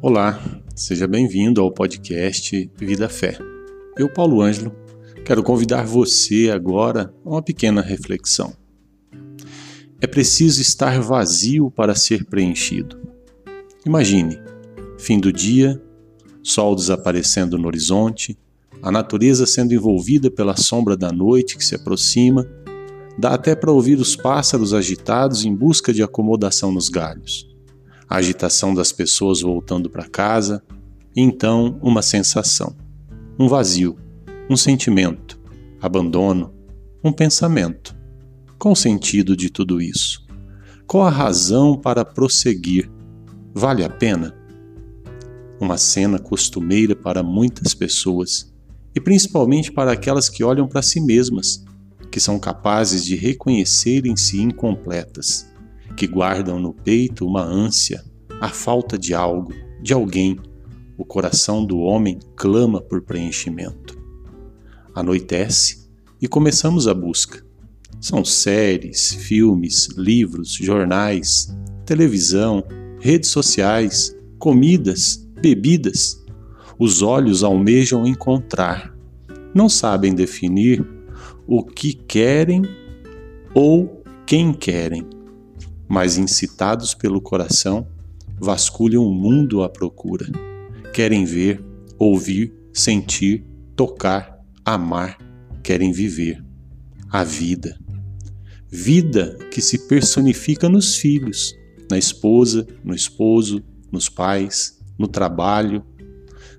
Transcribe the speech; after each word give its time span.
Olá, 0.00 0.40
seja 0.76 1.08
bem-vindo 1.08 1.60
ao 1.60 1.72
podcast 1.72 2.70
Vida 2.78 3.08
Fé. 3.08 3.36
Eu, 3.96 4.08
Paulo 4.08 4.40
Ângelo, 4.40 4.72
quero 5.24 5.42
convidar 5.42 5.84
você 5.84 6.50
agora 6.54 7.12
a 7.24 7.28
uma 7.28 7.42
pequena 7.42 7.82
reflexão. 7.82 8.54
É 10.00 10.06
preciso 10.06 10.62
estar 10.62 11.00
vazio 11.00 11.68
para 11.68 11.96
ser 11.96 12.24
preenchido. 12.26 12.96
Imagine, 13.84 14.38
fim 15.00 15.18
do 15.18 15.32
dia, 15.32 15.82
sol 16.44 16.76
desaparecendo 16.76 17.58
no 17.58 17.66
horizonte, 17.66 18.38
a 18.80 18.92
natureza 18.92 19.46
sendo 19.46 19.74
envolvida 19.74 20.30
pela 20.30 20.56
sombra 20.56 20.96
da 20.96 21.10
noite 21.10 21.56
que 21.56 21.64
se 21.64 21.74
aproxima, 21.74 22.48
dá 23.18 23.34
até 23.34 23.56
para 23.56 23.72
ouvir 23.72 23.98
os 23.98 24.14
pássaros 24.14 24.72
agitados 24.72 25.44
em 25.44 25.52
busca 25.52 25.92
de 25.92 26.04
acomodação 26.04 26.70
nos 26.70 26.88
galhos 26.88 27.47
a 28.08 28.16
agitação 28.16 28.74
das 28.74 28.90
pessoas 28.90 29.42
voltando 29.42 29.90
para 29.90 30.08
casa, 30.08 30.62
então 31.14 31.78
uma 31.82 32.00
sensação, 32.00 32.74
um 33.38 33.48
vazio, 33.48 33.98
um 34.48 34.56
sentimento, 34.56 35.38
abandono, 35.80 36.54
um 37.04 37.12
pensamento. 37.12 37.94
Qual 38.58 38.72
o 38.72 38.76
sentido 38.76 39.36
de 39.36 39.50
tudo 39.50 39.80
isso? 39.80 40.26
Qual 40.86 41.06
a 41.06 41.10
razão 41.10 41.76
para 41.76 42.04
prosseguir? 42.04 42.90
Vale 43.52 43.84
a 43.84 43.90
pena? 43.90 44.34
Uma 45.60 45.76
cena 45.76 46.18
costumeira 46.18 46.96
para 46.96 47.22
muitas 47.22 47.74
pessoas, 47.74 48.52
e 48.94 49.00
principalmente 49.00 49.70
para 49.70 49.92
aquelas 49.92 50.28
que 50.28 50.42
olham 50.42 50.66
para 50.66 50.82
si 50.82 51.00
mesmas, 51.00 51.62
que 52.10 52.18
são 52.18 52.38
capazes 52.38 53.04
de 53.04 53.16
reconhecerem-se 53.16 54.40
incompletas 54.40 55.46
que 55.98 56.06
guardam 56.06 56.60
no 56.60 56.72
peito 56.72 57.26
uma 57.26 57.42
ânsia, 57.42 58.04
a 58.40 58.48
falta 58.48 58.96
de 58.96 59.14
algo, 59.14 59.52
de 59.82 59.92
alguém. 59.92 60.38
O 60.96 61.04
coração 61.04 61.64
do 61.66 61.80
homem 61.80 62.20
clama 62.36 62.80
por 62.80 63.02
preenchimento. 63.02 63.98
Anoitece 64.94 65.88
e 66.22 66.28
começamos 66.28 66.86
a 66.86 66.94
busca. 66.94 67.44
São 68.00 68.24
séries, 68.24 69.12
filmes, 69.12 69.88
livros, 69.96 70.52
jornais, 70.52 71.52
televisão, 71.84 72.62
redes 73.00 73.30
sociais, 73.30 74.16
comidas, 74.38 75.28
bebidas. 75.40 76.24
Os 76.78 77.02
olhos 77.02 77.42
almejam 77.42 78.06
encontrar. 78.06 78.94
Não 79.52 79.68
sabem 79.68 80.14
definir 80.14 80.86
o 81.44 81.64
que 81.64 81.92
querem 81.92 82.62
ou 83.52 84.00
quem 84.24 84.52
querem 84.52 85.17
mas 85.88 86.18
incitados 86.18 86.94
pelo 86.94 87.20
coração, 87.20 87.86
vasculham 88.38 89.04
o 89.04 89.14
mundo 89.14 89.62
à 89.62 89.68
procura. 89.68 90.26
Querem 90.92 91.24
ver, 91.24 91.64
ouvir, 91.98 92.52
sentir, 92.72 93.44
tocar, 93.74 94.38
amar, 94.64 95.18
querem 95.62 95.92
viver 95.92 96.44
a 97.10 97.24
vida. 97.24 97.78
Vida 98.70 99.38
que 99.50 99.62
se 99.62 99.88
personifica 99.88 100.68
nos 100.68 100.96
filhos, 100.96 101.56
na 101.90 101.96
esposa, 101.96 102.66
no 102.84 102.94
esposo, 102.94 103.62
nos 103.90 104.08
pais, 104.08 104.78
no 104.98 105.08
trabalho. 105.08 105.82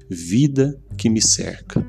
Vida 0.10 0.82
que 0.98 1.08
me 1.08 1.22
cerca. 1.22 1.86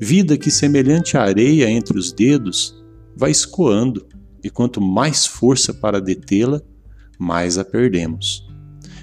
Vida 0.00 0.36
que, 0.36 0.50
semelhante 0.50 1.16
à 1.16 1.22
areia 1.22 1.70
entre 1.70 1.96
os 1.96 2.12
dedos, 2.12 2.74
vai 3.16 3.30
escoando, 3.30 4.04
e 4.42 4.50
quanto 4.50 4.80
mais 4.80 5.26
força 5.26 5.72
para 5.72 6.00
detê-la, 6.00 6.60
mais 7.22 7.56
a 7.56 7.64
perdemos. 7.64 8.44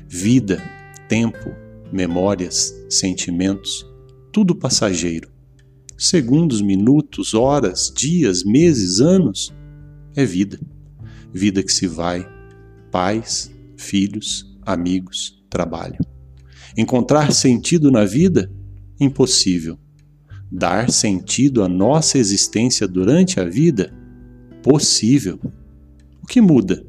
Vida, 0.06 0.62
tempo, 1.08 1.56
memórias, 1.90 2.76
sentimentos, 2.90 3.88
tudo 4.30 4.54
passageiro. 4.54 5.30
Segundos, 5.98 6.62
minutos, 6.62 7.34
horas, 7.34 7.92
dias, 7.96 8.44
meses, 8.44 9.00
anos 9.00 9.54
é 10.16 10.26
vida. 10.26 10.60
Vida 11.34 11.64
que 11.64 11.72
se 11.72 11.88
vai, 11.88 12.28
pais, 12.92 13.50
filhos, 13.78 14.46
amigos, 14.64 15.42
trabalho. 15.50 15.98
Encontrar 16.78 17.32
sentido 17.32 17.90
na 17.90 18.04
vida? 18.04 18.52
Impossível. 19.00 19.80
Dar 20.52 20.92
sentido 20.92 21.64
à 21.64 21.70
nossa 21.70 22.18
existência 22.18 22.86
durante 22.86 23.40
a 23.40 23.46
vida? 23.46 23.94
Possível. 24.62 25.40
O 26.22 26.28
que 26.28 26.42
muda? 26.42 26.86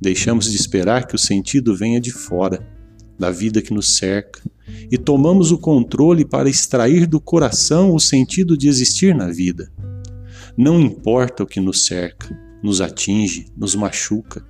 Deixamos 0.00 0.50
de 0.50 0.56
esperar 0.56 1.06
que 1.06 1.14
o 1.14 1.18
sentido 1.18 1.76
venha 1.76 2.00
de 2.00 2.12
fora, 2.12 2.66
da 3.18 3.30
vida 3.30 3.60
que 3.60 3.74
nos 3.74 3.96
cerca, 3.96 4.40
e 4.90 4.96
tomamos 4.96 5.50
o 5.50 5.58
controle 5.58 6.24
para 6.24 6.48
extrair 6.48 7.06
do 7.06 7.20
coração 7.20 7.94
o 7.94 7.98
sentido 7.98 8.56
de 8.56 8.68
existir 8.68 9.14
na 9.14 9.28
vida. 9.28 9.72
Não 10.56 10.80
importa 10.80 11.42
o 11.42 11.46
que 11.46 11.60
nos 11.60 11.86
cerca, 11.86 12.36
nos 12.62 12.80
atinge, 12.80 13.46
nos 13.56 13.74
machuca. 13.74 14.44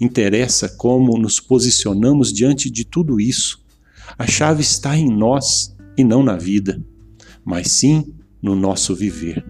Interessa 0.00 0.68
como 0.68 1.18
nos 1.18 1.40
posicionamos 1.40 2.32
diante 2.32 2.70
de 2.70 2.84
tudo 2.84 3.20
isso. 3.20 3.64
A 4.18 4.26
chave 4.26 4.62
está 4.62 4.96
em 4.96 5.08
nós 5.08 5.74
e 5.96 6.04
não 6.04 6.22
na 6.22 6.36
vida, 6.36 6.82
mas 7.44 7.70
sim 7.70 8.14
no 8.40 8.54
nosso 8.54 8.94
viver. 8.94 9.44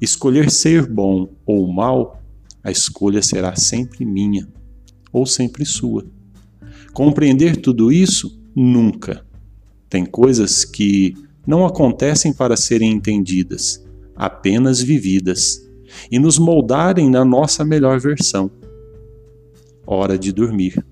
Escolher 0.00 0.50
ser 0.50 0.86
bom 0.86 1.28
ou 1.46 1.72
mal 1.72 2.23
a 2.64 2.70
escolha 2.70 3.22
será 3.22 3.54
sempre 3.54 4.06
minha 4.06 4.48
ou 5.12 5.26
sempre 5.26 5.66
sua. 5.66 6.06
Compreender 6.94 7.58
tudo 7.58 7.92
isso? 7.92 8.40
Nunca. 8.56 9.24
Tem 9.90 10.06
coisas 10.06 10.64
que 10.64 11.14
não 11.46 11.66
acontecem 11.66 12.32
para 12.32 12.56
serem 12.56 12.90
entendidas, 12.90 13.84
apenas 14.16 14.80
vividas 14.80 15.62
e 16.10 16.18
nos 16.18 16.38
moldarem 16.38 17.10
na 17.10 17.22
nossa 17.22 17.64
melhor 17.64 18.00
versão. 18.00 18.50
Hora 19.86 20.18
de 20.18 20.32
dormir. 20.32 20.82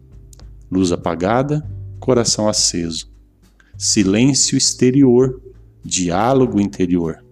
Luz 0.70 0.92
apagada, 0.92 1.66
coração 1.98 2.48
aceso. 2.48 3.10
Silêncio 3.78 4.58
exterior, 4.58 5.40
diálogo 5.82 6.60
interior. 6.60 7.24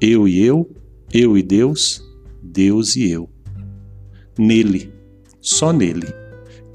Eu 0.00 0.28
e 0.28 0.44
eu, 0.44 0.70
eu 1.12 1.38
e 1.38 1.42
Deus, 1.42 2.02
Deus 2.42 2.94
e 2.94 3.10
eu 3.10 3.30
nele, 4.38 4.92
só 5.40 5.72
nele, 5.72 6.06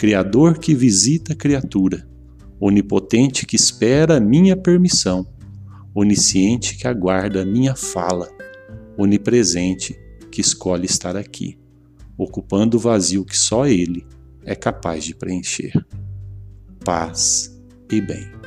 Criador 0.02 0.58
que 0.58 0.74
visita 0.74 1.34
a 1.34 1.36
criatura, 1.36 2.08
onipotente 2.60 3.46
que 3.46 3.56
espera 3.56 4.18
a 4.18 4.20
minha 4.20 4.58
permissão, 4.58 5.28
onisciente 5.94 6.76
que 6.76 6.88
aguarda 6.88 7.44
a 7.44 7.46
minha 7.46 7.76
fala, 7.76 8.28
onipresente 8.98 9.96
que 10.32 10.42
escolhe 10.42 10.88
estar 10.88 11.16
aqui, 11.16 11.56
ocupando 12.18 12.78
o 12.78 12.80
vazio 12.80 13.24
que 13.24 13.38
só 13.38 13.68
ele 13.68 14.04
é 14.44 14.56
capaz 14.56 15.04
de 15.04 15.14
preencher. 15.14 15.74
Paz 16.84 17.56
e 17.92 18.02
bem. 18.02 18.41